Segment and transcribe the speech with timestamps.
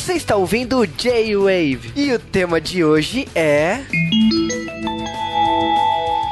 [0.00, 3.80] Você está ouvindo o J-Wave e o tema de hoje é.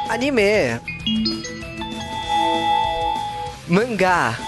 [0.09, 0.81] Anime.
[3.69, 4.39] Mangá.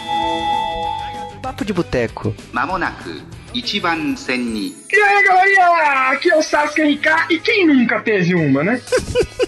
[1.42, 2.34] Papo de boteco.
[2.50, 3.20] Mamonaku.
[3.52, 4.74] Ichiban Senni.
[4.90, 6.10] E aí, galerinha!
[6.12, 8.80] Aqui é o Sasuke RK e quem nunca teve uma, né?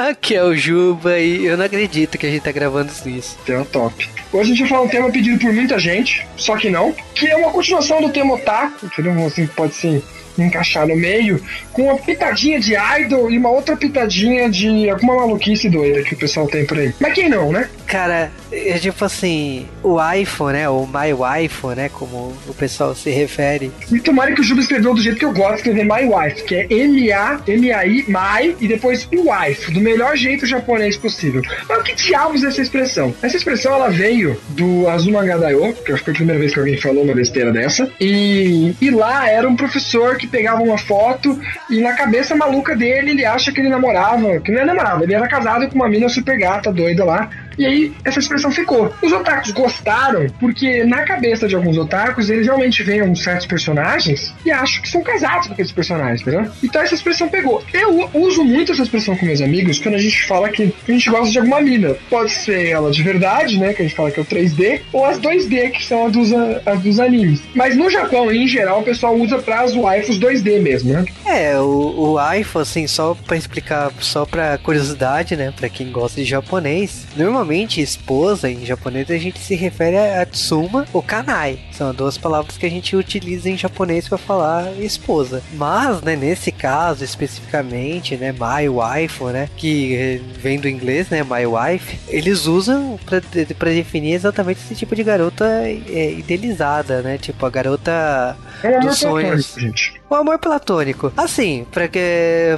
[0.00, 3.36] Aqui é o Juba e eu não acredito que a gente tá gravando isso.
[3.44, 4.08] Tema top.
[4.32, 7.26] Hoje a gente vai falar um tema pedido por muita gente, só que não, que
[7.26, 9.26] é uma continuação do tema otaku, entendeu?
[9.26, 10.02] Assim, pode se
[10.44, 15.68] encaixar no meio, com uma pitadinha de idol e uma outra pitadinha de alguma maluquice
[15.68, 16.94] doida que o pessoal tem por aí.
[17.00, 17.68] Mas quem não, né?
[17.86, 20.68] Cara, é tipo assim, o iPhone, né?
[20.68, 21.88] O My iPhone, né?
[21.88, 23.70] Como o pessoal se refere.
[23.90, 26.44] E tomara que o Juba escreveu do jeito que eu gosto de escrever My Wife,
[26.44, 31.42] que é M-A-M-A-I, My, e depois Wife, do melhor jeito japonês possível.
[31.68, 33.14] Mas o que diabos é essa expressão?
[33.22, 36.58] Essa expressão, ela veio do Azuma Daioh, que acho que foi a primeira vez que
[36.58, 41.38] alguém falou uma besteira dessa, e, e lá era um professor que pegava uma foto
[41.68, 45.14] e na cabeça maluca dele, ele acha que ele namorava, que não é namorava, ele
[45.14, 47.28] era casado com uma mina super gata, doida lá,
[47.60, 48.90] e aí essa expressão ficou.
[49.02, 54.50] Os otakus gostaram porque na cabeça de alguns otakus eles realmente veem certos personagens e
[54.50, 56.50] acham que são casados com aqueles personagens, entendeu?
[56.64, 57.62] Então essa expressão pegou.
[57.70, 61.10] Eu uso muito essa expressão com meus amigos quando a gente fala que a gente
[61.10, 61.94] gosta de alguma mina.
[62.08, 63.74] Pode ser ela de verdade, né?
[63.74, 66.32] Que a gente fala que é o 3D, ou as 2D, que são as dos,
[66.64, 67.42] as dos animes.
[67.54, 71.04] Mas no Japão, em geral, o pessoal usa pra as waifus 2D mesmo, né?
[71.26, 75.52] É, o, o assim, só pra explicar, só pra curiosidade, né?
[75.54, 80.86] Pra quem gosta de japonês, normalmente esposa em japonês a gente se refere a Tsuma
[80.92, 81.58] ou Kanai.
[81.72, 85.42] São duas palavras que a gente utiliza em japonês para falar esposa.
[85.54, 91.22] Mas, né, nesse caso especificamente, né, my wife, né, que eh, vem do inglês, né,
[91.22, 97.44] my wife, eles usam para definir exatamente esse tipo de garota é, idealizada, né, tipo
[97.44, 99.54] a garota É dos sonhos.
[99.56, 100.00] gente.
[100.08, 101.12] O amor platônico.
[101.16, 102.00] Assim, pra que,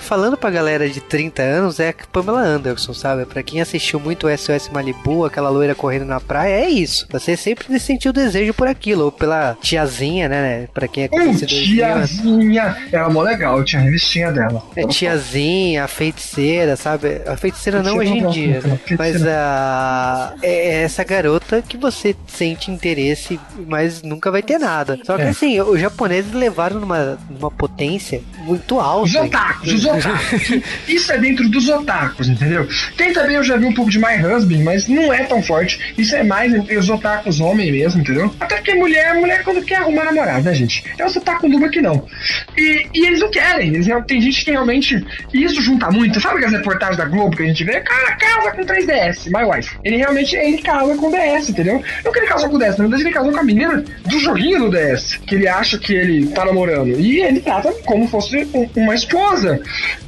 [0.01, 3.27] falando pra galera de 30 anos, é a Pamela Anderson, sabe?
[3.27, 7.07] Pra quem assistiu muito o SOS Malibu, aquela loira correndo na praia, é isso.
[7.11, 10.67] Você sempre sentiu desejo por aquilo, ou pela tiazinha, né?
[10.73, 12.77] Pra quem é conhecido tiazinha.
[12.91, 14.63] Era mó legal, tinha a revistinha dela.
[14.75, 17.21] É tiazinha, a feiticeira, sabe?
[17.27, 18.79] A feiticeira não hoje em dia, né?
[18.99, 24.99] mas a é essa garota que você sente interesse, mas nunca vai ter nada.
[25.05, 25.29] Só que É.
[25.29, 29.05] assim, os japoneses levaram numa, numa potência muito alta.
[29.05, 30.51] Os otakus, os otakus.
[30.89, 32.67] Isso é dentro dos otakus, entendeu?
[32.97, 35.95] Tem também, eu já vi um pouco de My Husband, mas não é tão forte.
[35.97, 38.35] Isso é mais entre os otakus homem mesmo, entendeu?
[38.41, 40.85] Até porque mulher, mulher quando quer arrumar namorado, né, gente?
[40.99, 42.07] É os otaku duba que não.
[42.57, 43.75] E, e eles não querem.
[43.75, 45.05] Eles, tem gente que realmente.
[45.33, 46.21] E isso junta muito.
[46.21, 47.81] Sabe aquelas reportagens da Globo que a gente vê?
[47.81, 49.77] Cara, casa com 3DS, my wife.
[49.85, 51.83] Ele realmente ele casa com DS, entendeu?
[52.05, 54.19] Não que ele casou com o DS, na verdade ele casou com a menina do
[54.19, 56.99] joguinho do DS, que ele acha que ele tá namorando.
[56.99, 59.61] E ele trata como fosse um- uma esposa.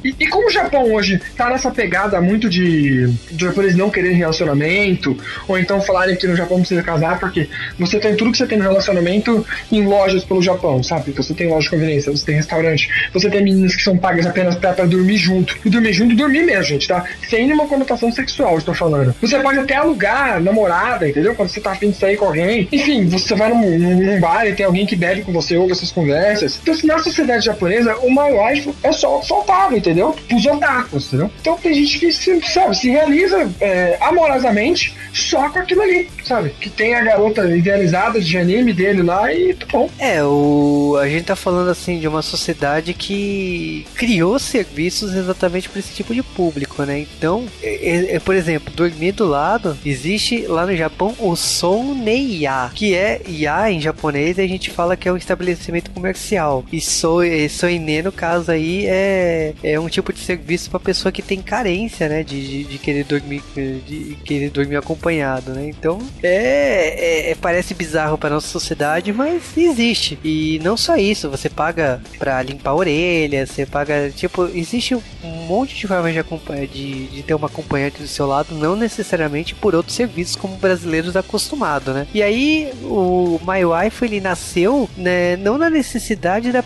[0.03, 5.17] E, e como o Japão hoje tá nessa pegada muito de, japoneses não quererem relacionamento,
[5.47, 7.47] ou então falarem que no Japão precisa casar, porque
[7.77, 11.11] você tem tudo que você tem no relacionamento em lojas pelo Japão, sabe?
[11.11, 14.55] Você tem loja de conveniência, você tem restaurante, você tem meninas que são pagas apenas
[14.55, 15.57] pra, pra dormir junto.
[15.65, 17.03] E dormir junto, dormir mesmo, gente, tá?
[17.29, 19.13] Sem nenhuma conotação sexual, estou falando.
[19.21, 21.35] Você pode até alugar namorada, entendeu?
[21.35, 22.67] Quando você tá afim de sair com alguém.
[22.71, 26.59] Enfim, você vai num, num bar e tem alguém que bebe com você, essas conversas.
[26.61, 28.35] Então, assim, na sociedade japonesa, o my
[28.83, 30.15] é só soltável, entendeu?
[30.27, 31.31] Pros otakus, entendeu?
[31.41, 36.49] Então tem gente que se, sabe, se realiza é, amorosamente só com aquilo ali, sabe?
[36.59, 39.89] Que tem a garota idealizada de anime dele lá e tá bom.
[39.97, 45.79] É, o, a gente tá falando assim de uma sociedade que criou serviços exatamente para
[45.79, 46.99] esse tipo de público, né?
[47.17, 52.95] Então, é, é, por exemplo, dormir do lado, existe lá no Japão o Soneiya, que
[52.95, 56.65] é Ya em japonês, e a gente fala que é um estabelecimento comercial.
[56.71, 61.21] E e Soine, no caso aí, é, é um tipo de serviço para pessoa que
[61.21, 62.23] tem carência, né?
[62.23, 65.67] De, de, de querer dormir de querer dormir acompanhado, né?
[65.69, 70.17] Então, é, é- é- parece bizarro para nossa sociedade, mas existe.
[70.23, 75.01] E não só isso, você paga pra limpar a orelha, você paga, tipo, existe um
[75.47, 79.55] monte de formas de, acompanhar, de, de ter uma acompanhante do seu lado, não necessariamente
[79.55, 82.07] por outros serviços como brasileiros acostumados, né?
[82.13, 86.63] E aí, o My Wife, ele nasceu, né, não na necessidade da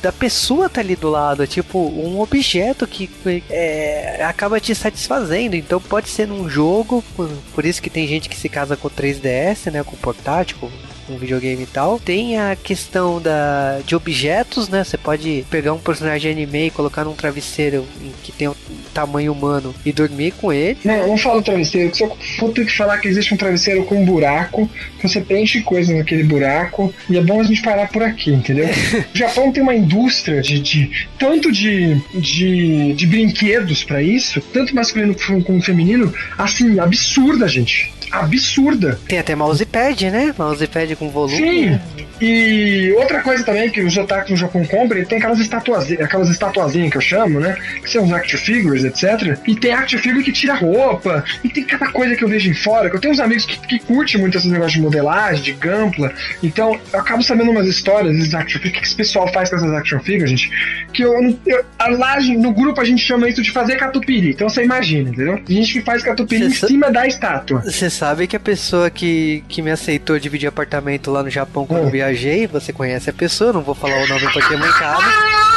[0.00, 3.10] da pessoa tá ali do lado, é tipo um objeto que
[3.50, 5.56] é, acaba te satisfazendo.
[5.56, 8.88] Então pode ser num jogo, por, por isso que tem gente que se casa com
[8.88, 10.70] 3DS, né, com portátil, com
[11.16, 11.98] videogame e tal.
[11.98, 14.84] Tem a questão da, de objetos, né?
[14.84, 17.86] Você pode pegar um personagem anime e colocar num travesseiro
[18.22, 18.54] que tem um
[18.98, 20.78] tamanho humano e dormir com ele.
[20.84, 22.10] Não, não falo travesseiro, só
[22.40, 24.68] vou ter que falar que existe um travesseiro com um buraco,
[24.98, 28.66] que você preenche coisas naquele buraco, e é bom a gente parar por aqui, entendeu?
[29.14, 34.74] o Japão tem uma indústria de, de tanto de, de, de brinquedos para isso, tanto
[34.74, 38.98] masculino como feminino, assim, absurda, gente absurda.
[39.06, 40.34] Tem até mousepad, né?
[40.36, 41.36] Mousepad com volume.
[41.36, 41.80] Sim.
[42.20, 46.90] E outra coisa também que os otakus no Japão compram, tem aquelas estatuazinhas, aquelas estatuazinhas
[46.90, 47.56] que eu chamo, né?
[47.82, 49.38] Que são os action figures, etc.
[49.46, 52.54] E tem action figure que tira roupa, e tem cada coisa que eu vejo em
[52.54, 55.52] fora, que eu tenho uns amigos que, que curtem muito esses negócios de modelagem, de
[55.52, 56.12] gampla.
[56.42, 59.56] Então, eu acabo sabendo umas histórias desses action figures, o que esse pessoal faz com
[59.56, 60.50] essas action figures, gente.
[60.92, 61.64] Que eu, eu
[61.96, 64.30] lá no grupo a gente chama isso de fazer catupiry.
[64.30, 65.40] Então você imagina, entendeu?
[65.46, 67.60] A gente faz catupiry em cima da estátua.
[67.60, 71.84] Você sabe que a pessoa que, que me aceitou dividir apartamento lá no Japão quando
[71.84, 75.02] eu viajei, você conhece a pessoa, não vou falar o nome porque é muito caro.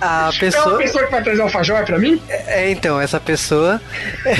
[0.00, 0.64] A pessoa...
[0.64, 2.20] É uma pessoa que vai trazer alfajor pra mim?
[2.28, 3.80] É, então, essa pessoa.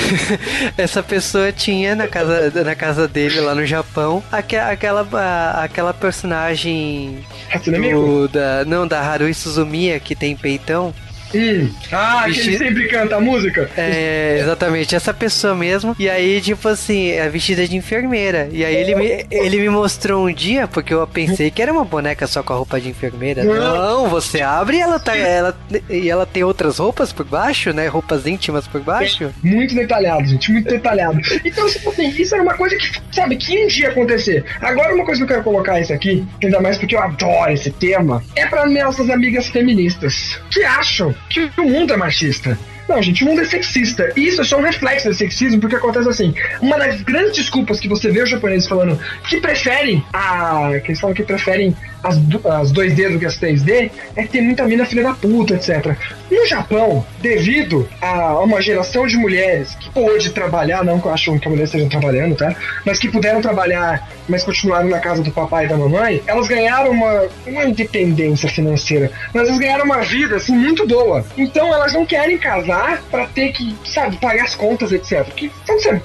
[0.77, 7.23] essa pessoa tinha na casa, na casa dele lá no Japão aquela, aquela personagem.
[7.65, 10.93] Do, da, não, da Harui Suzumiya que tem peitão.
[11.33, 11.69] Hum.
[11.91, 12.41] Ah, Vesti...
[12.41, 13.69] que ele sempre canta a música?
[13.77, 15.95] É, exatamente, essa pessoa mesmo.
[15.99, 18.49] E aí, tipo assim, é vestida de enfermeira.
[18.51, 21.85] E aí ele me, ele me mostrou um dia, porque eu pensei que era uma
[21.85, 23.43] boneca só com a roupa de enfermeira.
[23.43, 25.15] Não, você abre e ela tá.
[25.15, 25.57] Ela,
[25.89, 27.87] e ela tem outras roupas por baixo, né?
[27.87, 29.25] Roupas íntimas por baixo.
[29.25, 31.19] É, muito detalhado, gente, muito detalhado.
[31.43, 34.43] Então, tipo assim, isso era uma coisa que, sabe, que um dia acontecer.
[34.61, 37.71] Agora, uma coisa que eu quero colocar isso aqui, ainda mais porque eu adoro esse
[37.71, 42.57] tema, é para nossas amigas feministas que acham que o mundo é machista.
[42.89, 44.11] Não, gente, o mundo é sexista.
[44.17, 46.33] E isso é só um reflexo do sexismo, porque acontece assim.
[46.59, 50.71] Uma das grandes desculpas que você vê os japoneses falando que preferem a.
[50.83, 54.41] que eles falam que preferem as, as 2D do que as 3D é que tem
[54.41, 55.95] muita mina filha da puta, etc.
[56.29, 61.39] No Japão, devido a uma geração de mulheres que pôde trabalhar, não que eu acho
[61.39, 62.55] que a mulher estejam trabalhando, tá?
[62.85, 66.91] Mas que puderam trabalhar, mas continuaram na casa do papai e da mamãe, elas ganharam
[66.91, 71.25] uma, uma independência financeira, mas elas ganharam uma vida, assim, muito boa.
[71.37, 75.23] Então elas não querem casar para ter que, sabe, pagar as contas, etc.
[75.25, 75.49] Porque,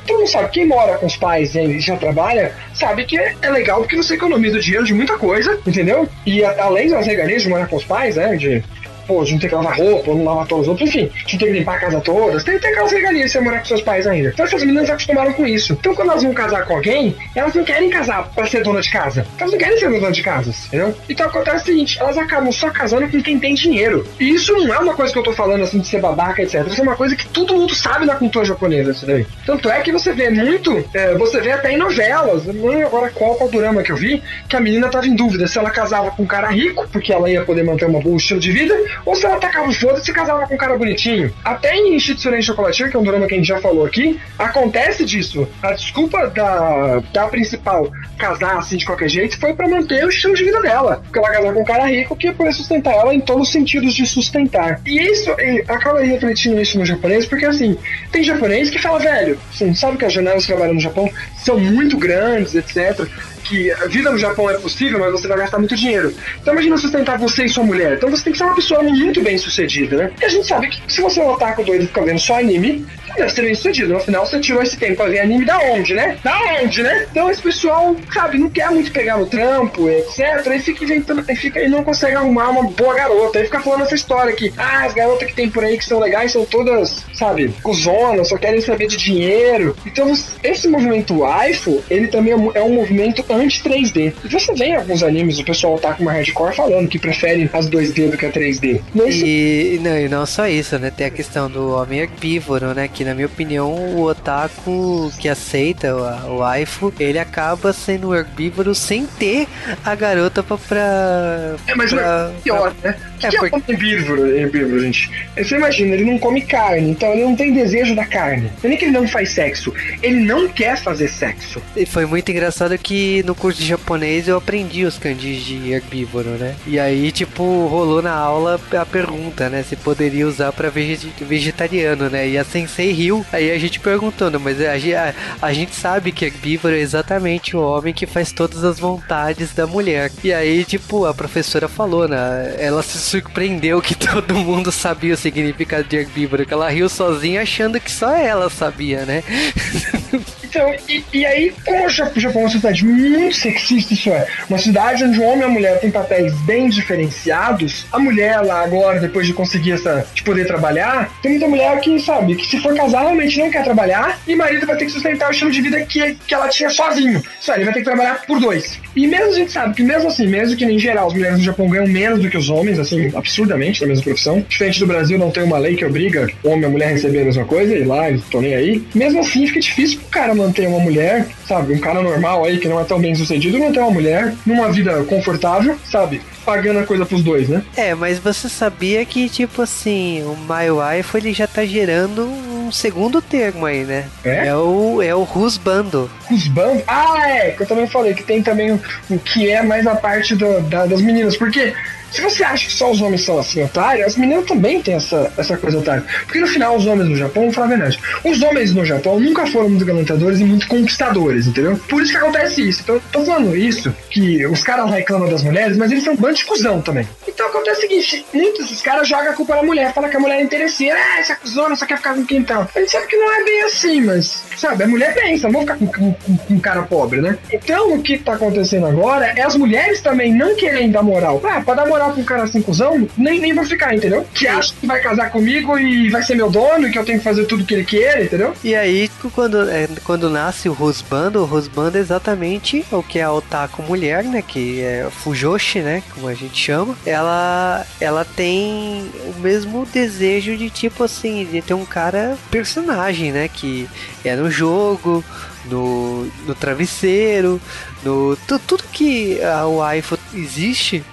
[0.06, 3.81] todo mundo sabe, quem mora com os pais e já trabalha, sabe que é, legal
[3.81, 5.84] porque você economiza dinheiro de muita coisa, entendeu?
[6.25, 8.63] E a, além das regalias de morar com os pais, né, de
[9.06, 11.39] pô, a gente tem que lavar roupa, não lavar todos os outros, enfim, a gente
[11.39, 14.06] tem que limpar a casa toda, tem, tem aquelas regalias você morar com seus pais
[14.06, 14.31] ainda.
[14.31, 15.73] Então essas meninas acostumaram com isso.
[15.75, 18.91] Então quando elas vão casar com alguém, elas não querem casar pra ser dona de
[18.91, 19.27] casa.
[19.39, 20.95] Elas não querem ser dona de casa, entendeu?
[21.09, 24.06] Então acontece o seguinte, elas acabam só casando com quem tem dinheiro.
[24.19, 26.67] E isso não é uma coisa que eu tô falando assim de ser babaca, etc.
[26.67, 29.27] Isso é uma coisa que todo mundo sabe na cultura japonesa, isso daí.
[29.47, 33.11] Tanto é que você vê muito, é, você vê até em novelas, não lembro agora
[33.11, 36.11] qual, qual drama que eu vi, que a menina tava em dúvida se ela casava
[36.11, 38.75] com um cara rico, porque ela ia poder manter uma boa estilo de vida,
[39.05, 41.32] ou se ela tacava foda-se e casava com um cara bonitinho.
[41.44, 45.05] Até em Shitsune Chocolateiro, que é um drama que a gente já falou aqui, acontece
[45.05, 45.49] disso.
[45.62, 50.35] A desculpa da, da principal casar assim de qualquer jeito foi para manter o estilo
[50.35, 51.02] de vida dela.
[51.05, 53.52] Porque ela casava com um cara rico que ia poder sustentar ela em todos os
[53.52, 54.81] sentidos de sustentar.
[54.87, 57.76] E isso e acaba refletindo isso no japonês, porque assim,
[58.11, 61.58] tem japonês que fala, velho, assim, sabe que as janelas que trabalham no Japão são
[61.58, 63.08] muito grandes, etc
[63.44, 66.14] que a vida no Japão é possível, mas você vai gastar muito dinheiro.
[66.41, 67.96] Então imagina sustentar você e sua mulher.
[67.96, 70.11] Então você tem que ser uma pessoa muito bem sucedida, né?
[70.20, 72.38] E a gente sabe que se você é um otaku doido e fica vendo só
[72.38, 72.85] anime,
[73.16, 73.92] deve ser bem sucedido.
[73.95, 76.19] No final você tirou esse tempo pra ver anime da onde, né?
[76.23, 77.07] Da onde, né?
[77.11, 80.47] Então esse pessoal, sabe, não quer muito pegar no trampo, etc.
[80.54, 83.38] E fica inventando, e fica e não consegue arrumar uma boa garota.
[83.38, 84.52] Aí fica falando essa história aqui.
[84.57, 88.37] Ah, as garotas que tem por aí que são legais são todas, sabe, cuzonas, só
[88.37, 89.76] querem saber de dinheiro.
[89.87, 94.12] Então esse movimento waifu, ele também é um movimento anti-3D.
[94.25, 97.49] E você vê em alguns animes o pessoal tá com uma hardcore falando que preferem
[97.53, 98.81] as 2D do que a 3D.
[98.95, 100.91] E, não, e não só isso, né?
[100.91, 102.88] Tem a questão do homem herbívoro, né?
[102.88, 108.75] Que na minha opinião o otaku que aceita o, o waifu, ele acaba sendo herbívoro
[108.75, 109.47] sem ter
[109.85, 110.57] a garota pra.
[110.57, 112.91] pra é, mas pra, é pior, pra...
[112.91, 112.99] né?
[113.23, 113.57] É, que porque...
[113.57, 115.11] é herbívoro, herbívoro, gente?
[115.37, 118.50] Você imagina, ele não come carne, então ele não tem desejo da carne.
[118.62, 119.73] Não é nem que ele não faz sexo,
[120.03, 121.62] ele não quer fazer sexo.
[121.76, 126.31] E foi muito engraçado que no curso de japonês eu aprendi os kanjis de herbívoro,
[126.31, 126.54] né?
[126.66, 129.62] E aí, tipo, rolou na aula a pergunta, né?
[129.62, 132.28] Se poderia usar pra vegetariano, né?
[132.28, 136.25] E a sensei riu, aí a gente perguntando, mas a, a, a gente sabe que
[136.25, 140.11] herbívoro é exatamente o homem que faz todas as vontades da mulher.
[140.23, 142.54] E aí, tipo, a professora falou, né?
[142.59, 147.43] Ela se surpreendeu que todo mundo sabia o significado de herbívoro, que ela riu sozinha
[147.43, 149.23] achando que só ela sabia, né?
[150.88, 155.04] E, e aí, como o Japão é uma sociedade muito sexista, isso é, uma cidade
[155.04, 159.26] onde o homem e a mulher têm papéis bem diferenciados, a mulher lá agora, depois
[159.26, 163.02] de conseguir essa, de poder trabalhar, tem muita mulher que, sabe, que se for casar
[163.02, 165.80] realmente não quer trabalhar e o marido vai ter que sustentar o estilo de vida
[165.84, 167.23] que, que ela tinha sozinho.
[167.40, 168.78] Isso aí, ele vai ter que trabalhar por dois.
[168.94, 171.44] E mesmo a gente sabe que mesmo assim, mesmo que em geral as mulheres no
[171.44, 175.18] Japão ganham menos do que os homens, assim, absurdamente na mesma profissão, diferente do Brasil
[175.18, 177.44] não tem uma lei que obriga o homem e a mulher a receber a mesma
[177.44, 178.84] coisa, e lá eles estão nem aí.
[178.94, 182.69] Mesmo assim, fica difícil pro cara manter uma mulher, sabe, um cara normal aí que
[182.69, 186.21] não é tão bem sucedido, manter uma mulher numa vida confortável, sabe?
[186.45, 187.63] pagando a coisa pros dois, né?
[187.77, 192.71] É, mas você sabia que, tipo assim, o My Wife ele já tá gerando um
[192.71, 194.05] segundo termo aí, né?
[194.25, 194.49] É?
[194.49, 196.11] É o, é o Rusbando.
[196.29, 196.83] Rusbando?
[196.87, 199.97] Ah, é, que eu também falei que tem também o, o que é mais a
[199.97, 201.73] parte do, da, das meninas, porque
[202.14, 205.33] se você acha que só os homens são assim otários, as meninas também têm essa,
[205.37, 206.04] essa coisa otária.
[206.25, 209.18] Porque no final, os homens no Japão, vamos falar a verdade, os homens no Japão
[209.18, 211.76] nunca foram muito galantadores e muito conquistadores, entendeu?
[211.88, 212.83] Por isso que acontece isso.
[212.83, 216.35] Então, tô falando isso, que os caras reclamam das mulheres, mas eles são um bando
[216.35, 217.09] de cuzão também.
[217.26, 220.21] Então acontece o seguinte: muitos dos caras jogam a culpa na mulher, fala que a
[220.21, 222.68] mulher é interesseira, ah, essa cuzona só quer ficar com quem tal.
[222.75, 225.62] A gente sabe que não é bem assim, mas, sabe, a mulher pensa, não vou
[225.62, 227.37] ficar com, com, com, com um cara pobre, né?
[227.52, 231.42] Então o que tá acontecendo agora é as mulheres também não querem dar moral.
[231.44, 234.26] Ah, pra dar moral pra um cara assim, cuzão, nem, nem vou ficar, entendeu?
[234.34, 237.18] Que acha que vai casar comigo e vai ser meu dono e que eu tenho
[237.18, 238.54] que fazer tudo que ele quer, entendeu?
[238.62, 243.23] E aí, quando, é, quando nasce o Rusbando, o Rusbando é exatamente o que é
[243.23, 244.42] a otaku mulher, né?
[244.42, 246.02] Que é Fujoshi, né?
[246.14, 246.96] Como a gente chama.
[247.04, 253.49] Ela, ela tem o mesmo desejo de tipo assim, de ter um cara personagem, né?
[253.49, 253.88] Que
[254.25, 255.25] é no jogo,
[255.66, 257.61] no, no travesseiro,
[258.02, 261.04] no tu, tudo que a, iPhone existe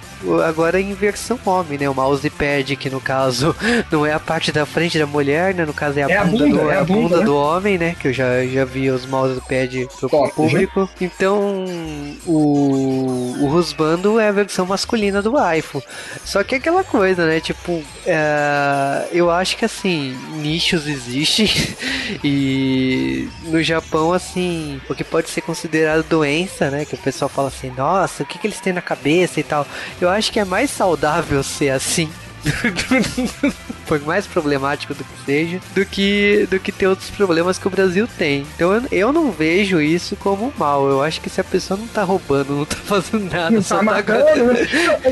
[0.46, 1.88] agora em versão homem, né?
[1.88, 3.54] O mousepad, que no caso
[3.90, 5.64] não é a parte da frente da mulher, né?
[5.64, 7.24] No caso é a, É a bunda, bunda, do, é é a bunda bunda, né?
[7.24, 7.96] do homem, né?
[7.98, 10.88] Que eu já, já vi os mousepad pro Top, público.
[11.00, 11.64] Então,
[12.26, 15.84] o, o Rusbando é a versão masculina do iPhone.
[16.24, 17.40] Só que é aquela coisa, né?
[17.40, 21.48] Tipo, é, eu acho que assim, nichos existem
[22.22, 26.84] e no Japão, assim, o que pode ser considerado doença, né?
[26.84, 29.66] Que o pessoal fala assim, nossa, o que, que eles têm na cabeça e tal.
[30.00, 32.08] Eu acho que é mais saudável ser assim.
[33.86, 37.70] Por mais problemático do que seja, do que, do que ter outros problemas que o
[37.70, 38.46] Brasil tem.
[38.54, 40.88] Então eu, eu não vejo isso como mal.
[40.88, 43.76] Eu acho que se a pessoa não tá roubando, não tá fazendo nada, Não só
[43.76, 44.66] tá tá matando, né?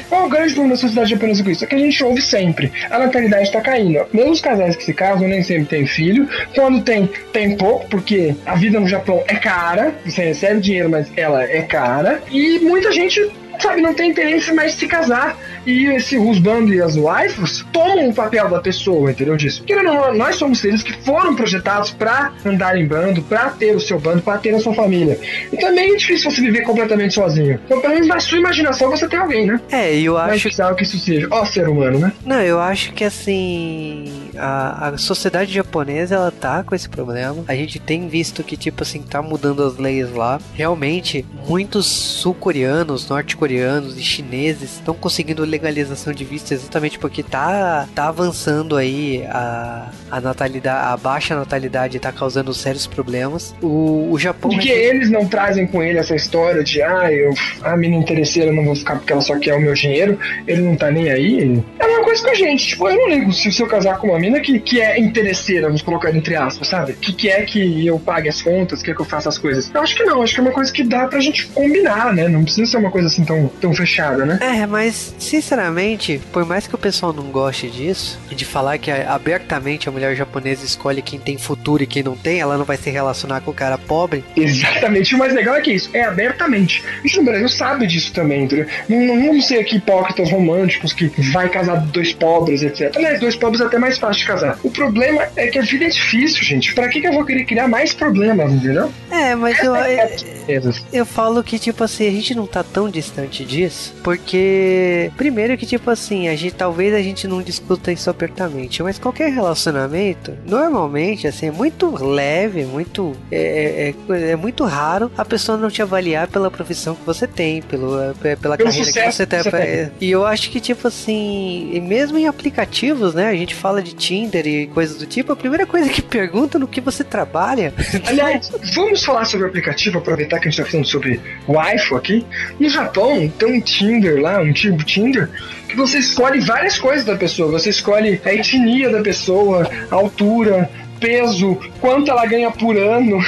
[0.08, 1.64] Qual é o grande problema da sociedade japonesa com isso?
[1.64, 2.72] É que a gente ouve sempre.
[2.90, 4.06] A natalidade tá caindo.
[4.12, 6.28] Mesmo os casais que se casam nem sempre têm filho.
[6.54, 9.94] Quando tem, tem pouco, porque a vida no Japão é cara.
[10.04, 12.22] Você recebe dinheiro, mas ela é cara.
[12.30, 13.30] E muita gente
[13.60, 15.38] sabe, não tem interesse mais de se casar.
[15.66, 19.36] E esse husband e as waifus tomam o papel da pessoa, entendeu?
[19.36, 19.60] Disso.
[19.60, 23.80] Porque não, nós somos seres que foram projetados pra andar em bando, pra ter o
[23.80, 25.18] seu bando, pra ter a sua família.
[25.52, 27.60] E também é difícil você viver completamente sozinho.
[27.64, 29.60] Então, pelo menos na sua imaginação, você tem alguém, né?
[29.70, 31.28] É, eu Mas acho precisava que isso seja.
[31.30, 32.12] Ó, ser humano, né?
[32.24, 37.44] Não, eu acho que assim a, a sociedade japonesa ela tá com esse problema.
[37.46, 40.40] A gente tem visto que tipo assim tá mudando as leis lá.
[40.54, 48.08] Realmente, muitos sul-coreanos, norte-coreanos e chineses estão conseguindo legalização de visto exatamente porque tá tá
[48.08, 53.54] avançando aí a, a natalidade, a baixa natalidade tá causando sérios problemas.
[53.62, 57.76] O, o Japão Porque eles não trazem com ele essa história de, ah, eu, a
[57.76, 60.90] menina interesseira não vou ficar porque ela só quer o meu dinheiro, ele não tá
[60.90, 61.62] nem aí.
[61.78, 64.08] É uma coisa com a gente, tipo, eu não ligo se, se eu casar com
[64.08, 66.94] uma mina que, que é interesseira, vamos colocar entre aspas, sabe?
[66.94, 69.70] Que quer que eu pague as contas, quer que eu faça as coisas.
[69.72, 72.28] Eu acho que não, acho que é uma coisa que dá pra gente combinar, né?
[72.28, 74.38] Não precisa ser uma coisa assim tão, tão fechada, né?
[74.40, 79.88] É, mas sinceramente, por mais que o pessoal não goste disso, de falar que abertamente
[79.88, 82.90] a mulher japonesa escolhe quem tem futuro e quem não tem, ela não vai se
[82.90, 84.22] relacionar com o cara pobre.
[84.36, 85.14] Exatamente.
[85.14, 86.84] O mais legal é que é isso, é abertamente.
[87.02, 88.66] Gente no Brasil sabe disso também, entendeu?
[88.88, 92.92] Não, não vamos ser aqui hipócritas românticos que vai casar dois pobres, etc.
[92.94, 94.58] Aliás, dois pobres é até mais fácil de casar.
[94.62, 96.74] O problema é que a vida é difícil, gente.
[96.74, 98.92] Pra que, que eu vou querer criar mais problemas, entendeu?
[99.10, 100.08] É, mas eu, É,
[100.46, 105.29] eu, eu falo que, tipo assim, a gente não tá tão distante disso, porque, primeiro
[105.56, 110.32] que, tipo assim, a gente, talvez a gente não discuta isso abertamente, mas qualquer relacionamento,
[110.46, 115.70] normalmente, assim, é muito leve, muito, é, é, é- é muito raro a pessoa não
[115.70, 119.38] te avaliar pela profissão que você tem, pelo, é, pela Pelo carreira que você tem.
[119.38, 119.60] que você tem.
[119.60, 123.82] É, E eu acho que, tipo assim, e mesmo em aplicativos, né, a gente fala
[123.82, 127.72] de Tinder e coisas do tipo, a primeira coisa que pergunta no que você trabalha.
[128.06, 131.98] Aliás, vamos falar sobre o aplicativo, aproveitar que a gente tá falando sobre o iPhone
[132.00, 132.26] aqui.
[132.58, 135.19] No Japão, tem um Tinder lá, um tipo Tinder,
[135.68, 137.50] que você escolhe várias coisas da pessoa.
[137.52, 143.18] Você escolhe a etnia da pessoa, a altura, peso, quanto ela ganha por ano.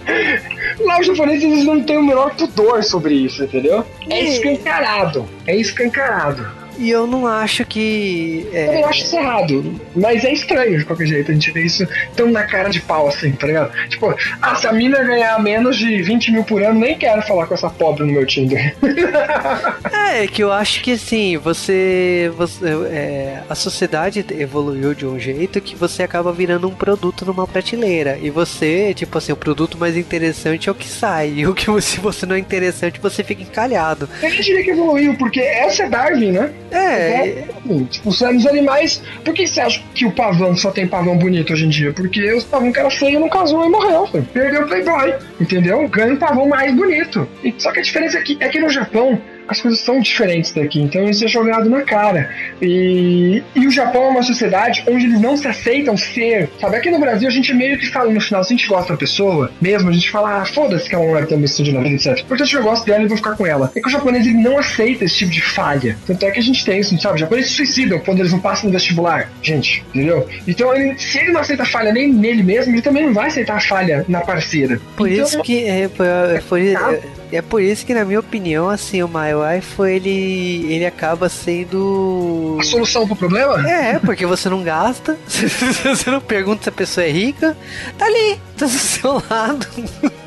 [0.80, 3.84] Lá os japoneses eles não têm o menor pudor sobre isso, entendeu?
[4.08, 5.28] É escancarado.
[5.46, 6.61] É escancarado.
[6.78, 8.46] E eu não acho que.
[8.52, 8.80] É...
[8.80, 9.80] Eu acho isso errado.
[9.94, 11.30] Mas é estranho de qualquer jeito.
[11.30, 11.86] A gente vê isso
[12.16, 13.72] tão na cara de pau assim, tá ligado?
[13.88, 17.46] Tipo, ah, se a mina ganhar menos de 20 mil por ano, nem quero falar
[17.46, 18.74] com essa pobre no meu Tinder.
[19.92, 22.30] é, que eu acho que assim, você.
[22.36, 27.46] você é, a sociedade evoluiu de um jeito que você acaba virando um produto numa
[27.46, 28.18] prateleira.
[28.20, 31.32] E você, tipo assim, o produto mais interessante é o que sai.
[31.36, 34.08] E o que se você não é interessante, você fica encalhado.
[34.22, 36.52] Eu diria que evoluiu, porque essa é Darwin, né?
[36.72, 37.44] É.
[37.90, 39.02] Tipo, os animais.
[39.24, 41.92] Por que você acha que o pavão só tem pavão bonito hoje em dia?
[41.92, 44.08] Porque os pavão que era feio não casou e morreu.
[44.32, 45.14] Perdeu o Playboy.
[45.40, 45.88] Entendeu?
[45.88, 47.28] Ganha um pavão mais bonito.
[47.44, 50.52] E, só que a diferença é que, é que no Japão as coisas são diferentes
[50.52, 52.30] daqui, então isso é jogado na cara.
[52.60, 56.48] E, e o Japão é uma sociedade onde eles não se aceitam ser.
[56.60, 58.92] Sabe, aqui no Brasil a gente meio que fala no final, se a gente gosta
[58.92, 61.80] da pessoa, mesmo, a gente fala, ah, foda-se que ela não é tão bem na
[61.80, 62.24] vida, etc.
[62.26, 63.70] Portanto, eu gosto dela e vou ficar com ela.
[63.74, 65.96] É que o japonês ele não aceita esse tipo de falha.
[66.06, 67.14] Tanto é que a gente tem isso, sabe?
[67.14, 69.30] Os japoneses se suicidam quando eles não passam no vestibular.
[69.42, 70.26] Gente, entendeu?
[70.46, 73.56] Então, ele, se ele não aceita falha nem nele mesmo, ele também não vai aceitar
[73.56, 74.80] a falha na parceira.
[74.96, 75.64] Por então, isso que.
[75.64, 76.06] É, por,
[76.48, 77.00] por, é
[77.40, 82.58] por isso que, na minha opinião, assim, o My Wife, ele, ele acaba sendo...
[82.60, 83.66] A solução pro problema?
[83.66, 87.56] É, porque você não gasta, você não pergunta se a pessoa é rica,
[87.96, 89.66] tá ali, tá do seu lado.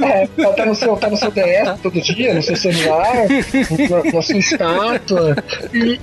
[0.01, 3.13] É, tá no seu, tá no seu DS todo dia, no seu celular,
[3.89, 5.35] na, na sua estátua.
[5.73, 5.99] E,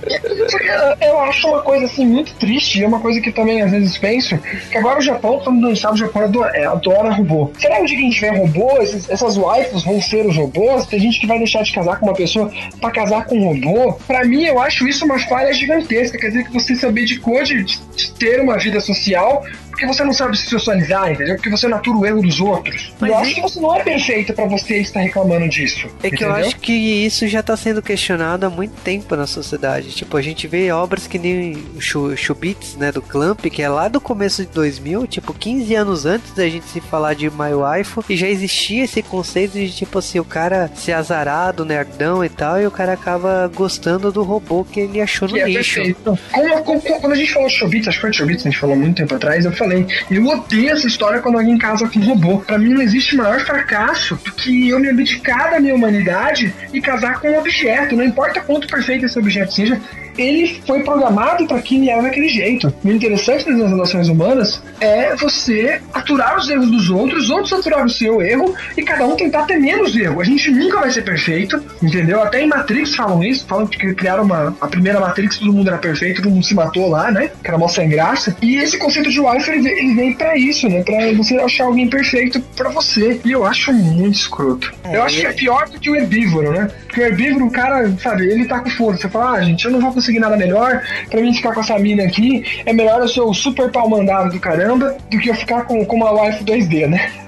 [1.01, 3.97] eu acho uma coisa, assim, muito triste, e é uma coisa que também, às vezes,
[3.97, 4.37] penso,
[4.71, 7.51] que agora o Japão, todo mundo sabe, o Japão adora, é, adora robô.
[7.59, 10.35] Será que um dia que a gente tiver robô, esses, essas waifus vão ser os
[10.37, 10.85] robôs?
[10.93, 13.93] Tem gente que vai deixar de casar com uma pessoa para casar com um robô.
[14.05, 16.19] Para mim, eu acho isso uma falha gigantesca.
[16.19, 17.19] Quer dizer que você saber de
[17.63, 21.35] de, de ter uma vida social porque você não sabe se socializar, entendeu?
[21.35, 22.93] Porque você natura o erro dos outros.
[22.99, 25.87] Mas eu acho que você não é perfeito para você estar reclamando disso.
[26.03, 26.29] É que entendeu?
[26.29, 29.91] eu acho que isso já tá sendo questionado há muito tempo na sociedade.
[29.91, 33.87] Tipo, a gente vê obras que nem o Chubits, né, do Clamp, que é lá
[33.87, 37.99] do começo de 2000, tipo, 15 anos antes da gente se falar de My Wife,
[38.09, 42.61] e já existia esse conceito de, tipo assim, o cara ser azarado, nerdão e tal,
[42.61, 45.79] e o cara acaba gostando do robô que ele achou no que é lixo.
[45.81, 48.75] É como, como, quando a gente falou Chubits, acho que foi Chubits, a gente falou
[48.75, 49.62] muito tempo atrás, eu falei,
[50.09, 52.39] eu odeio essa história quando alguém casa com um robô.
[52.39, 56.81] Para mim não existe maior fracasso do que eu me abdicar da minha humanidade e
[56.81, 57.95] casar com um objeto.
[57.95, 59.79] Não importa quanto perfeito esse objeto seja,
[60.17, 62.73] ele foi programado para que ele era daquele jeito.
[62.83, 67.89] O interessante das relações humanas é você aturar os erros dos outros, outros aturar o
[67.89, 70.21] seu erro e cada um tentar ter menos erro.
[70.21, 72.21] A gente nunca vai ser perfeito, entendeu?
[72.21, 75.77] Até em Matrix falam isso, falam que criaram uma, a primeira Matrix, todo mundo era
[75.77, 77.31] perfeito, todo mundo se matou lá, né?
[77.41, 78.35] Que era mó sem graça.
[78.41, 80.83] E esse conceito de wife, ele, ele vem pra isso, né?
[80.83, 83.19] Pra você achar alguém perfeito pra você.
[83.23, 84.73] E eu acho muito escroto.
[84.83, 86.69] É, eu acho que é pior do que o herbívoro, né?
[86.85, 88.97] Porque o herbívoro, o cara, sabe, ele tá com foda.
[88.97, 90.81] Você fala, ah, gente, eu não vou conseguir nada melhor.
[91.09, 94.31] Pra mim ficar com essa mina aqui, é melhor eu ser o super pau mandado
[94.31, 97.11] do caramba do que eu ficar com, com uma wife 2D, né?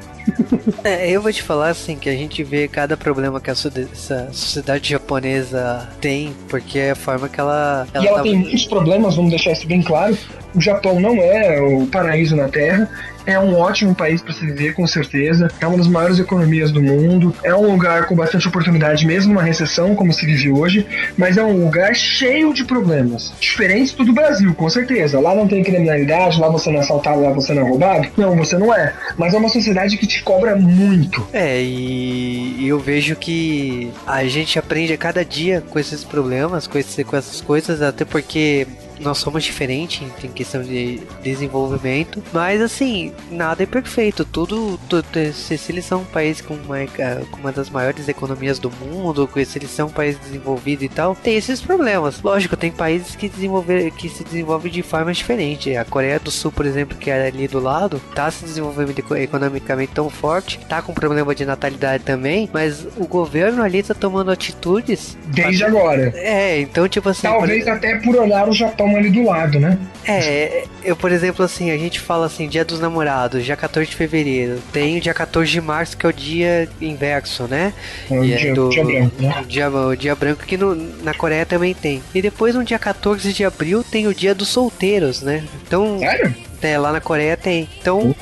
[0.83, 4.89] É, eu vou te falar assim que a gente vê cada problema que a sociedade
[4.89, 7.87] japonesa tem, porque é a forma que ela.
[7.93, 8.23] ela e ela tá...
[8.23, 10.17] tem muitos problemas, vamos deixar isso bem claro.
[10.55, 12.89] O Japão não é o paraíso na Terra
[13.25, 15.49] é um ótimo país para se viver, com certeza.
[15.59, 17.33] É uma das maiores economias do mundo.
[17.43, 20.85] É um lugar com bastante oportunidade, mesmo numa recessão, como se vive hoje.
[21.17, 23.33] Mas é um lugar cheio de problemas.
[23.39, 25.19] Diferentes do Brasil, com certeza.
[25.19, 28.07] Lá não tem criminalidade, lá você não é assaltado, lá você não é roubado.
[28.17, 28.93] Não, você não é.
[29.17, 31.27] Mas é uma sociedade que te cobra muito.
[31.33, 36.77] É, e eu vejo que a gente aprende a cada dia com esses problemas, com,
[36.77, 38.67] esse, com essas coisas, até porque
[38.99, 44.25] nós somos diferentes em questão de desenvolvimento, mas assim, nada é perfeito.
[44.25, 46.87] Tudo, tudo se, eles são um país com uma, eh,
[47.31, 51.15] com uma das maiores economias do mundo, se eles são um país desenvolvido e tal,
[51.15, 52.21] tem esses problemas.
[52.21, 55.75] Lógico, tem países que, desenvolver, que se desenvolvem de formas diferentes.
[55.75, 59.93] A Coreia do Sul, por exemplo, que é ali do lado, tá se desenvolvendo economicamente
[59.93, 65.17] tão forte, tá com problema de natalidade também, mas o governo ali tá tomando atitudes.
[65.25, 65.67] Desde pra...
[65.67, 66.13] agora.
[66.15, 67.23] É, então, tipo assim.
[67.23, 67.73] Talvez por...
[67.73, 69.77] até por olhar o Japão estão ali do lado, né?
[70.07, 73.95] É, eu, por exemplo, assim, a gente fala assim, dia dos namorados, dia 14 de
[73.95, 74.59] fevereiro.
[74.71, 77.73] Tem o dia 14 de março, que é o dia inverso, né?
[78.09, 79.41] É o dia, é do, dia branco, né?
[79.41, 82.01] O dia, o dia branco que no, na Coreia também tem.
[82.13, 85.43] E depois, no dia 14 de abril, tem o dia dos solteiros, né?
[85.65, 85.99] Então.
[85.99, 86.35] Sério?
[86.61, 87.67] É, lá na Coreia tem.
[87.79, 88.09] Então.
[88.09, 88.15] Uh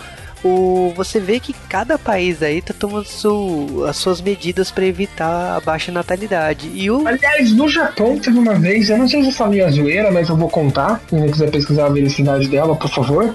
[0.44, 5.58] o, você vê que cada país aí tá tomando su, as suas medidas para evitar
[5.58, 6.70] a baixa natalidade.
[6.74, 7.08] E o...
[7.08, 10.30] Aliás, no Japão teve uma vez, eu não sei se eu falei a zoeira, mas
[10.30, 11.02] eu vou contar.
[11.08, 13.34] Quem quiser pesquisar a veracidade dela, por favor.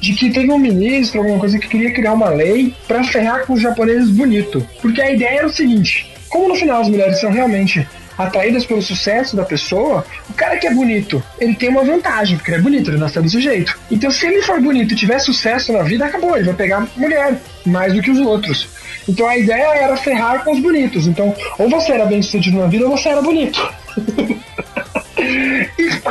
[0.00, 3.54] de que teve um ministro, alguma coisa que queria criar uma lei para ferrar com
[3.54, 4.66] os japoneses bonito.
[4.82, 7.86] Porque a ideia era o seguinte: como no final as mulheres são realmente
[8.16, 12.50] atraídas pelo sucesso da pessoa, o cara que é bonito, ele tem uma vantagem, porque
[12.50, 13.78] ele é bonito, ele nasceu desse jeito.
[13.90, 17.40] Então, se ele for bonito e tiver sucesso na vida, acabou, ele vai pegar mulher
[17.66, 18.68] mais do que os outros.
[19.08, 21.06] Então a ideia era ferrar com os bonitos.
[21.06, 23.60] Então, ou você era bem sucedido na vida, ou você era bonito.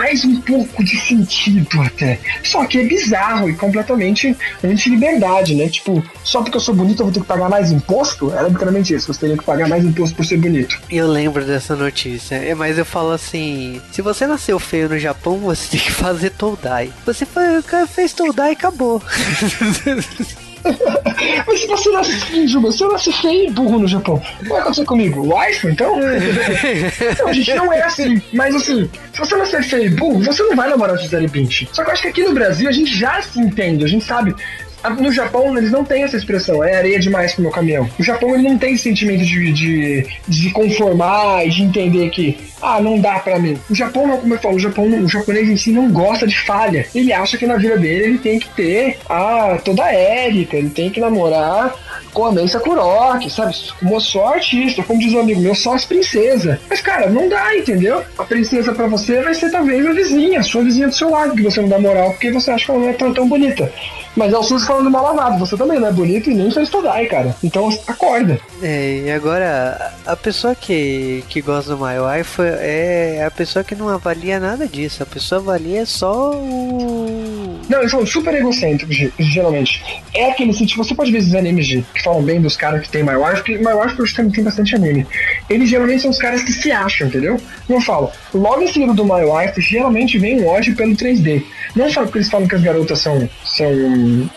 [0.04, 2.20] Faz um pouco de sentido até.
[2.44, 5.70] Só que é bizarro e completamente anti-liberdade, né?
[5.70, 8.30] Tipo, só porque eu sou bonito eu vou ter que pagar mais imposto?
[8.34, 10.78] Era literalmente isso, você teria que pagar mais imposto por ser bonito.
[10.92, 15.38] Eu lembro dessa notícia, é, mas eu falo assim: se você nasceu feio no Japão,
[15.38, 16.92] você tem que fazer Toldai.
[17.06, 17.26] Você
[17.88, 19.02] fez Toldai e acabou.
[21.48, 24.44] Mas se você nasce feio, Juba, se eu nasci feio e burro no Japão, o
[24.44, 25.36] que vai acontecer comigo?
[25.36, 25.96] Wife, então?
[27.20, 28.22] não, gente não é assim.
[28.34, 31.68] Mas assim, se você nascer feio e burro, você não vai namorar Gisele Bündchen.
[31.72, 34.06] Só que eu acho que aqui no Brasil a gente já se entende, a gente
[34.06, 34.36] sabe
[34.90, 37.90] no Japão, eles não têm essa expressão, é areia demais pro meu caminhão.
[37.98, 42.38] No Japão, ele não tem esse sentimento de, de, de conformar e de entender que,
[42.62, 43.58] ah, não dá pra mim.
[43.70, 46.40] O Japão, não, como eu falo, o, Japão, o japonês em si não gosta de
[46.42, 46.86] falha.
[46.94, 50.70] Ele acha que na vida dele ele tem que ter ah, toda a Érica, ele
[50.70, 51.74] tem que namorar
[52.14, 53.56] com a Mensa Kuroki, sabe?
[53.80, 56.60] Como só artista, como diz um amigo meu, só as princesas.
[56.70, 58.04] Mas, cara, não dá, entendeu?
[58.18, 61.36] A princesa para você vai ser talvez a vizinha, a sua vizinha do seu lado,
[61.36, 63.72] que você não dá moral porque você acha que ela não é tão, tão bonita.
[64.16, 66.68] Mas é o SUS falando mal lavado, você também não é bonito e nem fez
[66.68, 67.36] estudar, cara.
[67.44, 68.40] Então acorda.
[68.62, 73.76] É, e agora, a pessoa que, que gosta do My Wife é a pessoa que
[73.76, 75.04] não avalia nada disso.
[75.04, 77.60] A pessoa avalia só o.
[77.70, 79.84] Não, eles são super egocêntricos, geralmente.
[80.14, 82.90] É aquele tipo, você pode ver esses animes de, que falam bem dos caras que
[82.90, 85.08] tem My Wife, porque My Wife hoje também tem bastante anime.
[85.50, 87.40] Eles geralmente são os caras que se acham, entendeu?
[87.70, 91.44] Eu falo, logo em seguida do My Wife, geralmente vem um ódio pelo 3D.
[91.76, 93.72] Não só porque eles falam que as garotas são, são,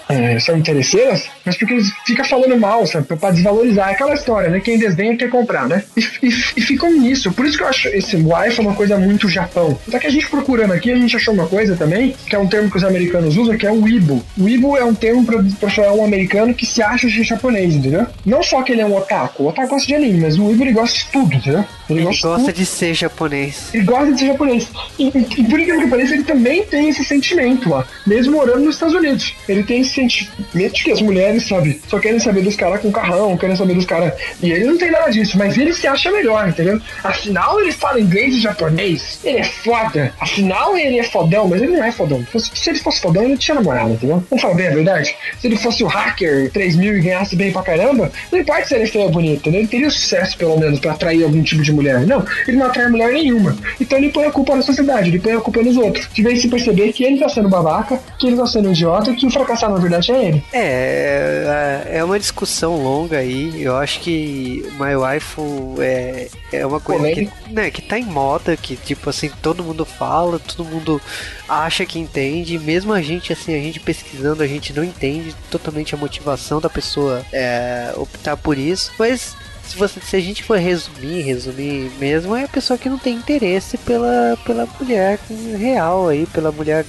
[0.09, 3.07] é, são interesseiras, mas porque eles ficam falando mal, sabe?
[3.07, 3.89] Pra desvalorizar.
[3.89, 4.61] Aquela história, né?
[4.61, 5.85] Quem desdenha quer comprar, né?
[5.97, 7.33] E, e, e ficam nisso.
[7.33, 9.79] Por isso que eu acho esse wife uma coisa muito Japão.
[9.91, 12.47] Só que a gente procurando aqui, a gente achou uma coisa também, que é um
[12.47, 14.25] termo que os americanos usam, que é o Weibo.
[14.39, 15.25] Weibo é um termo
[15.59, 18.07] pra falar um americano que se acha de japonês, entendeu?
[18.25, 19.45] Não só que ele é um otaku.
[19.45, 21.65] O otaku gosta de anime, mas o Weibo ele gosta de tudo, entendeu?
[21.89, 23.71] Ele, ele gosta, de ser japonês.
[23.73, 24.69] Ele gosta de ser japonês.
[24.99, 27.87] E, e, por incrível que pareça, ele também tem esse sentimento lá.
[28.07, 29.35] Mesmo morando nos Estados Unidos.
[29.49, 32.91] Ele tem esse sentimento de que as mulheres, sabe, só querem saber dos caras com
[32.91, 34.13] carrão, querem saber dos caras.
[34.43, 36.81] E ele não tem nada disso, mas ele se acha melhor, entendeu?
[37.05, 39.21] Afinal, ele fala inglês e japonês.
[39.25, 40.13] Ele é foda.
[40.21, 42.25] Afinal, ele é fodão, mas ele não é fodão.
[42.37, 44.25] Se ele fosse fodão, ele tinha namorado, entendeu?
[44.29, 45.15] Vamos falar bem a verdade.
[45.41, 48.85] Se ele fosse o hacker 3000 e ganhasse bem pra caramba, não importa se ele
[48.85, 49.61] é feio ou bonito, entendeu?
[49.61, 52.07] Ele teria sucesso, pelo menos, pra atrair algum tipo de mulher.
[52.07, 53.57] Não, ele não atrai mulher nenhuma.
[53.81, 56.09] Então ele põe a culpa na sociedade, ele põe a culpa nos outros.
[56.13, 59.17] De vez se perceber que ele tá sendo babaca, que ele tá sendo idiota e
[59.17, 60.45] que o fracassado na verdade é ele.
[60.53, 63.63] É, é, é uma discussão longa aí.
[63.63, 65.37] Eu acho que My Wife
[65.81, 69.85] é, é uma coisa que, né, que tá em moda, que tipo assim, todo mundo
[69.85, 71.01] fala, todo mundo
[71.49, 75.95] acha que entende, mesmo a gente assim, a gente pesquisando, a gente não entende totalmente
[75.95, 79.37] a motivação da pessoa é, optar por isso, mas
[79.67, 83.15] se, você, se a gente for resumir, resumir mesmo, é a pessoa que não tem
[83.15, 85.19] interesse pela, pela mulher
[85.59, 86.85] real aí, pela mulher.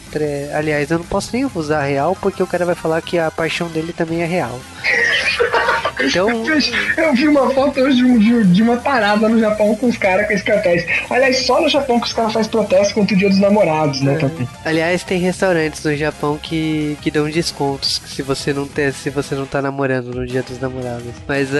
[0.54, 3.68] Aliás, eu não posso nem usar real porque o cara vai falar que a paixão
[3.68, 4.60] dele também é real.
[6.00, 6.30] Então...
[6.98, 10.34] Eu vi uma foto hoje de, de uma parada no Japão com os caras com
[10.34, 10.86] esse cartaz.
[11.10, 14.18] Aliás, só no Japão que os caras fazem protesto contra o dia dos namorados, né?
[14.22, 14.70] É.
[14.70, 19.36] Aliás, tem restaurantes no Japão que, que dão descontos se você não ter, se você
[19.36, 21.14] não tá namorando no dia dos namorados.
[21.28, 21.56] Mas uh,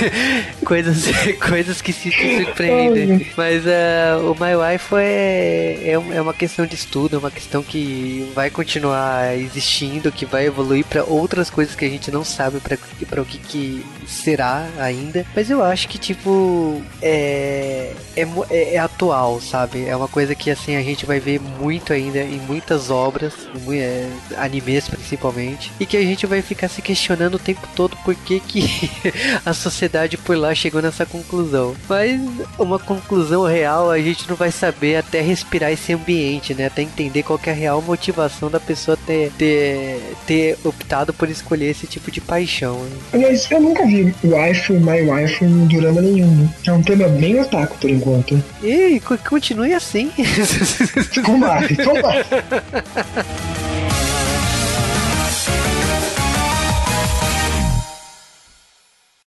[0.64, 1.04] coisas,
[1.46, 3.26] coisas que se surpreendem.
[3.36, 7.62] Mas uh, o My Wife é, é, é uma questão de estudo, é uma questão
[7.62, 12.60] que vai continuar existindo, que vai evoluir para outras coisas que a gente não sabe
[12.60, 13.65] para o que, que
[14.06, 15.26] será ainda.
[15.34, 19.86] Mas eu acho que, tipo, é, é, é, é, atual, sabe?
[19.86, 23.34] É uma coisa que, assim, a gente vai ver muito ainda em muitas obras,
[23.68, 27.96] em, é, animes principalmente, e que a gente vai ficar se questionando o tempo todo
[28.04, 28.90] por que, que
[29.44, 31.74] a sociedade por lá chegou nessa conclusão.
[31.88, 32.20] Mas
[32.58, 36.66] uma conclusão real a gente não vai saber até respirar esse ambiente, né?
[36.66, 41.70] Até entender qual é a real motivação da pessoa ter, ter, ter optado por escolher
[41.70, 42.82] esse tipo de paixão.
[42.82, 42.96] Né?
[43.12, 46.30] Aliás, eu nunca vi waifu, my waifu em drama nenhum.
[46.30, 46.48] Né?
[46.66, 48.42] É um tema bem otaku por enquanto.
[48.62, 50.10] E continue assim.
[51.24, 52.28] Combate, combate.